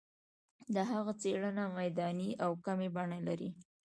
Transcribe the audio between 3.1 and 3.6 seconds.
لري.